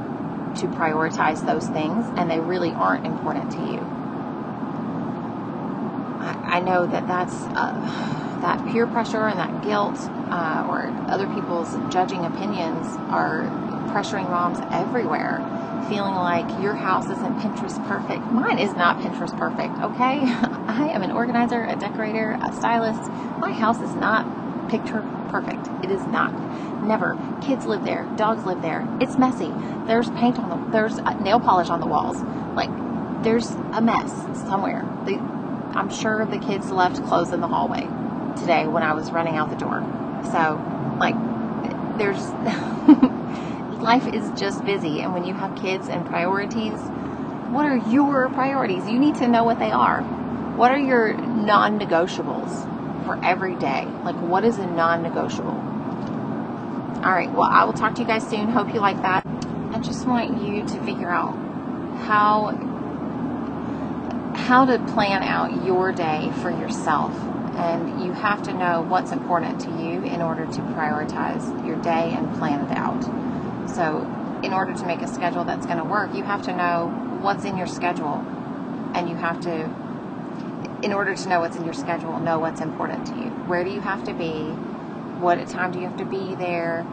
to 0.55 0.67
prioritize 0.67 1.45
those 1.45 1.67
things 1.67 2.12
and 2.15 2.29
they 2.29 2.39
really 2.39 2.74
aren't 2.74 3.05
important 3.05 3.51
to 3.51 3.62
you. 3.62 3.88
I, 6.19 6.36
I 6.45 6.60
know 6.60 6.86
that 6.88 7.07
that's 7.07 7.48
uh, 7.55 7.74
that 8.41 8.65
peer 8.65 8.88
pressure 8.88 9.27
and 9.27 9.39
that 9.39 9.62
guilt 9.62 10.10
uh, 10.31 10.63
or 10.67 10.93
other 11.07 11.27
people's 11.27 11.75
judging 11.89 12.25
opinions 12.25 12.98
are 13.10 13.51
pressuring 13.88 14.29
moms 14.29 14.60
everywhere, 14.72 15.43
feeling 15.88 16.15
like 16.15 16.57
your 16.57 16.75
house 16.75 17.10
isn't 17.10 17.38
Pinterest 17.38 17.81
perfect. 17.83 18.31
Mine 18.31 18.60
is 18.60 18.75
not 18.75 19.00
Pinterest 19.00 19.36
perfect, 19.38 19.79
okay? 19.81 20.25
I 20.67 20.88
am 20.88 21.03
an 21.03 21.12
organizer, 21.12 21.65
a 21.65 21.75
decorator, 21.75 22.38
a 22.41 22.51
stylist. 22.51 23.01
My 23.39 23.51
house 23.51 23.81
is 23.81 23.95
not 23.95 24.25
picture 24.70 25.01
perfect. 25.29 25.67
It 25.84 25.89
is 25.89 26.05
not. 26.05 26.32
Never. 26.84 27.17
Kids 27.41 27.65
live 27.65 27.84
there. 27.84 28.08
Dogs 28.17 28.46
live 28.46 28.62
there. 28.62 28.88
It's 29.01 29.17
messy. 29.17 29.51
There's 29.88 30.10
paint 30.12 30.38
on 30.38 30.50
the, 30.50 30.72
there's 30.72 31.00
uh, 31.00 31.13
nail 31.22 31.39
polish 31.39 31.70
on 31.70 31.79
the 31.79 31.88
walls. 31.88 32.22
Like, 32.55 32.70
there's 33.24 33.50
a 33.74 33.82
mess 33.82 34.12
somewhere. 34.48 34.86
The, 35.05 35.17
I'm 35.75 35.89
sure 35.89 36.25
the 36.25 36.38
kids 36.38 36.70
left 36.70 37.03
clothes 37.05 37.32
in 37.32 37.41
the 37.41 37.48
hallway 37.48 37.88
today 38.39 38.67
when 38.67 38.84
I 38.84 38.93
was 38.93 39.12
running 39.12 39.36
out 39.38 39.50
the 39.50 39.55
door. 39.55 39.82
So, 40.32 40.62
like, 41.00 41.15
there's 41.98 42.22
life 43.82 44.08
is 44.08 44.29
just 44.39 44.63
busy, 44.65 45.01
and 45.01 45.13
when 45.13 45.24
you 45.25 45.34
have 45.34 45.55
kids 45.55 45.88
and 45.89 46.05
priorities, 46.05 46.79
what 47.50 47.65
are 47.65 47.77
your 47.77 48.29
priorities? 48.29 48.88
You 48.88 49.00
need 49.00 49.15
to 49.15 49.27
know 49.27 49.43
what 49.43 49.60
they 49.60 49.72
are. 49.72 50.01
What 50.55 50.72
are 50.72 50.79
your 50.79 51.13
non 51.15 51.79
negotiables 51.79 52.73
for 53.05 53.24
every 53.24 53.55
day? 53.55 53.88
Like, 54.03 54.15
what 54.15 54.43
is 54.43 54.57
a 54.57 54.65
non 54.65 55.03
negotiable? 55.03 55.60
All 57.03 57.13
right, 57.13 57.31
well, 57.31 57.50
I 57.51 57.65
will 57.65 57.74
talk 57.74 57.95
to 57.95 58.01
you 58.01 58.07
guys 58.07 58.27
soon. 58.27 58.50
Hope 58.50 58.74
you 58.74 58.79
like 58.79 59.01
that. 59.01 59.25
I 59.74 59.79
just 59.79 60.07
want 60.07 60.41
you 60.41 60.63
to 60.65 60.86
figure 60.86 61.10
out 61.10 61.36
how 62.05 62.51
how 64.36 64.65
to 64.65 64.77
plan 64.93 65.24
out 65.24 65.65
your 65.65 65.91
day 65.91 66.31
for 66.41 66.51
yourself 66.51 67.13
and 67.55 68.03
you 68.03 68.12
have 68.13 68.41
to 68.43 68.53
know 68.53 68.81
what's 68.81 69.12
important 69.12 69.62
to 69.62 69.69
you 69.69 70.01
in 70.03 70.22
order 70.22 70.45
to 70.45 70.62
prioritize 70.75 71.65
your 71.65 71.75
day 71.77 72.12
and 72.13 72.33
plan 72.38 72.60
it 72.65 72.75
out. 72.75 73.01
So, 73.69 74.01
in 74.43 74.51
order 74.51 74.74
to 74.74 74.86
make 74.86 75.01
a 75.01 75.07
schedule 75.07 75.43
that's 75.45 75.65
going 75.65 75.77
to 75.77 75.83
work, 75.83 76.13
you 76.13 76.24
have 76.24 76.41
to 76.43 76.55
know 76.55 76.88
what's 77.22 77.45
in 77.45 77.55
your 77.57 77.67
schedule, 77.67 78.25
and 78.93 79.07
you 79.07 79.15
have 79.15 79.39
to, 79.41 79.69
in 80.84 80.92
order 80.92 81.16
to 81.16 81.30
know 81.30 81.40
what's 81.40 81.56
in 81.56 81.63
your 81.63 81.74
schedule, 81.74 82.20
know 82.20 82.40
what's 82.40 82.60
important 82.60 83.08
to 83.08 83.13
you. 83.13 83.30
Where 83.48 83.63
do 83.63 83.72
you 83.72 83.80
have 83.80 84.04
to 84.06 84.13
be? 84.13 84.42
What 85.20 85.48
time 85.48 85.72
do 85.72 85.80
you 85.80 85.88
have 85.88 85.98
to 85.98 86.06
be 86.06 86.36
there? 86.36 86.84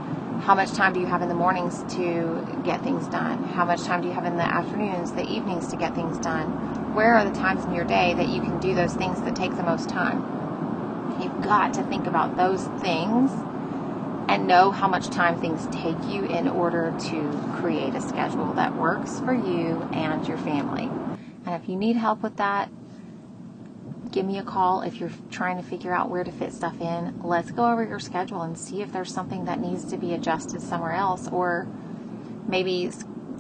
How 0.45 0.55
much 0.55 0.73
time 0.73 0.93
do 0.93 1.01
you 1.01 1.07
have 1.07 1.23
in 1.23 1.29
the 1.29 1.35
mornings 1.35 1.83
to 1.95 2.47
get 2.65 2.81
things 2.83 3.07
done? 3.09 3.43
How 3.49 3.65
much 3.65 3.83
time 3.83 4.01
do 4.01 4.09
you 4.09 4.15
have 4.15 4.25
in 4.25 4.37
the 4.37 4.45
afternoons, 4.45 5.13
the 5.13 5.29
evenings 5.29 5.67
to 5.69 5.77
get 5.77 5.95
things 5.95 6.17
done? 6.19 6.47
Where 6.95 7.15
are 7.15 7.25
the 7.25 7.37
times 7.37 7.65
in 7.65 7.75
your 7.75 7.85
day 7.85 8.15
that 8.15 8.29
you 8.29 8.41
can 8.41 8.59
do 8.61 8.75
those 8.75 8.95
things 8.95 9.21
that 9.23 9.35
take 9.35 9.57
the 9.57 9.63
most 9.63 9.89
time? 9.89 10.23
You've 11.21 11.43
got 11.43 11.75
to 11.75 11.83
think 11.85 12.07
about 12.07 12.37
those 12.37 12.65
things 12.81 13.31
and 14.31 14.47
know 14.47 14.71
how 14.71 14.87
much 14.87 15.11
time 15.11 15.37
things 15.41 15.67
take 15.73 15.97
you 16.09 16.25
in 16.25 16.49
order 16.49 16.95
to 17.11 17.53
create 17.61 17.95
a 17.95 18.01
schedule 18.01 18.55
that 18.55 18.77
works 18.77 19.19
for 19.21 19.35
you 19.35 19.83
and 19.93 20.27
your 20.27 20.39
family. 20.39 20.89
And 21.45 21.61
if 21.61 21.69
you 21.69 21.77
need 21.77 21.97
help 21.97 22.23
with 22.23 22.37
that, 22.37 22.71
give 24.13 24.27
me 24.27 24.39
a 24.39 24.43
call 24.43 24.83
if 24.83 24.97
you're 24.97 25.13
trying 25.31 25.57
to 25.57 25.63
figure 25.63 25.93
out 25.93 26.11
where 26.11 26.25
to 26.25 26.33
fit 26.33 26.53
stuff 26.53 26.81
in. 26.81 27.21
Let's 27.23 27.51
go 27.51 27.71
over 27.71 27.85
your 27.85 28.01
schedule 28.01 28.43
and 28.43 28.59
see 28.59 28.83
if 28.83 28.93
there's 28.93 29.13
something 29.13 29.45
that 29.45 29.61
needs 29.61 29.85
to 29.87 29.97
be 29.97 30.15
adjusted 30.15 30.61
somewhere 30.61 30.93
else 30.93 31.29
or 31.29 31.69
maybe 32.49 32.91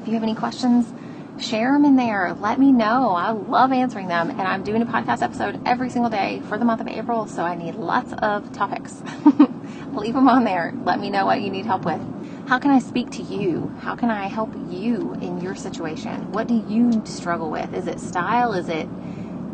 If 0.00 0.08
you 0.08 0.14
have 0.14 0.22
any 0.22 0.34
questions, 0.34 0.92
share 1.38 1.72
them 1.72 1.84
in 1.84 1.96
there. 1.96 2.34
Let 2.34 2.58
me 2.58 2.72
know. 2.72 3.10
I 3.10 3.30
love 3.30 3.72
answering 3.72 4.08
them. 4.08 4.30
And 4.30 4.42
I'm 4.42 4.62
doing 4.62 4.82
a 4.82 4.86
podcast 4.86 5.22
episode 5.22 5.60
every 5.66 5.90
single 5.90 6.10
day 6.10 6.40
for 6.48 6.58
the 6.58 6.64
month 6.64 6.80
of 6.80 6.88
April, 6.88 7.26
so 7.26 7.42
I 7.42 7.54
need 7.54 7.74
lots 7.74 8.12
of 8.18 8.52
topics. 8.52 9.02
Leave 9.92 10.14
them 10.14 10.28
on 10.28 10.44
there. 10.44 10.74
Let 10.84 11.00
me 11.00 11.10
know 11.10 11.26
what 11.26 11.40
you 11.40 11.50
need 11.50 11.66
help 11.66 11.84
with. 11.84 12.00
How 12.48 12.58
can 12.58 12.70
I 12.70 12.78
speak 12.78 13.10
to 13.12 13.22
you? 13.22 13.72
How 13.80 13.94
can 13.96 14.10
I 14.10 14.26
help 14.26 14.54
you 14.68 15.14
in 15.14 15.40
your 15.40 15.54
situation? 15.54 16.32
What 16.32 16.46
do 16.46 16.62
you 16.68 17.02
struggle 17.06 17.50
with? 17.50 17.72
Is 17.74 17.86
it 17.86 18.00
style? 18.00 18.52
Is 18.52 18.68
it 18.68 18.88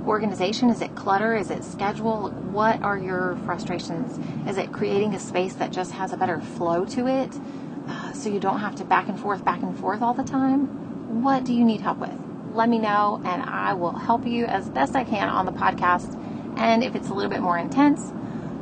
organization? 0.07 0.71
Is 0.71 0.81
it 0.81 0.95
clutter? 0.97 1.37
Is 1.37 1.51
it 1.51 1.63
schedule? 1.63 2.31
What 2.31 2.83
are 2.83 2.99
your 2.99 3.39
frustrations? 3.45 4.19
Is 4.49 4.57
it 4.57 4.73
creating 4.73 5.15
a 5.15 5.21
space 5.21 5.55
that 5.55 5.71
just 5.71 5.93
has 5.93 6.13
a 6.13 6.17
better 6.17 6.41
flow 6.41 6.85
to 6.87 7.07
it 7.07 7.39
uh, 7.87 8.13
so 8.13 8.29
you 8.29 8.41
don't 8.41 8.59
have 8.59 8.75
to 8.77 8.85
back 8.85 9.09
and 9.09 9.19
forth, 9.19 9.45
back 9.45 9.63
and 9.63 9.79
forth 9.79 10.03
all 10.03 10.15
the 10.15 10.25
time? 10.25 10.90
What 11.11 11.43
do 11.43 11.53
you 11.53 11.65
need 11.65 11.81
help 11.81 11.99
with? 11.99 12.15
Let 12.55 12.69
me 12.69 12.79
know 12.79 13.21
and 13.25 13.43
I 13.43 13.75
will 13.75 13.91
help 13.91 14.25
you 14.25 14.47
as 14.47 14.69
best 14.69 14.95
I 14.95 15.03
can 15.03 15.29
on 15.29 15.45
the 15.45 15.51
podcast. 15.51 16.17
And 16.57 16.85
if 16.85 16.95
it's 16.95 17.09
a 17.09 17.15
little 17.15 17.29
bit 17.29 17.41
more 17.41 17.59
intense 17.59 18.13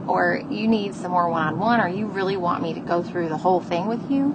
or 0.07 0.43
you 0.51 0.67
need 0.67 0.95
some 0.95 1.11
more 1.11 1.29
one 1.29 1.47
on 1.47 1.59
one 1.59 1.79
or 1.79 1.89
you 1.89 2.07
really 2.07 2.39
want 2.39 2.63
me 2.63 2.73
to 2.73 2.81
go 2.81 3.03
through 3.03 3.29
the 3.29 3.37
whole 3.37 3.61
thing 3.61 3.87
with 3.87 4.11
you, 4.11 4.35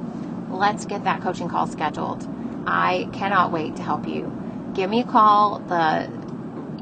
let's 0.51 0.85
get 0.85 1.05
that 1.05 1.21
coaching 1.21 1.49
call 1.49 1.65
scheduled. 1.65 2.27
I 2.67 3.09
cannot 3.13 3.51
wait 3.51 3.77
to 3.77 3.81
help 3.81 4.07
you. 4.07 4.31
Give 4.75 4.91
me 4.91 5.01
a 5.01 5.05
call. 5.05 5.57
The 5.57 6.07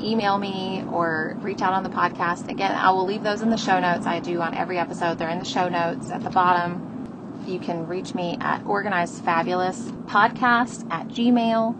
email 0.01 0.37
me 0.37 0.83
or 0.91 1.37
reach 1.39 1.61
out 1.61 1.71
on 1.71 1.83
the 1.83 1.89
podcast. 1.89 2.49
Again, 2.49 2.73
I 2.73 2.91
will 2.91 3.05
leave 3.05 3.23
those 3.23 3.41
in 3.41 3.49
the 3.49 3.57
show 3.57 3.79
notes. 3.79 4.05
I 4.05 4.19
do 4.19 4.41
on 4.41 4.53
every 4.53 4.77
episode. 4.77 5.17
They're 5.17 5.29
in 5.29 5.39
the 5.39 5.45
show 5.45 5.69
notes 5.69 6.11
at 6.11 6.23
the 6.23 6.29
bottom. 6.29 6.90
You 7.45 7.59
can 7.59 7.87
reach 7.87 8.13
me 8.13 8.37
at 8.39 8.63
Organized 8.65 9.23
Fabulous 9.23 9.79
Podcast 10.05 10.87
at 10.91 11.07
Gmail 11.07 11.75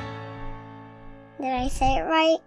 Did 1.39 1.53
I 1.53 1.67
say 1.67 1.97
it 1.97 2.03
right? 2.03 2.39